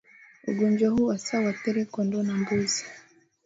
[0.47, 2.85] Ugonjwa huu hasa huathiri kondoo na mbuzi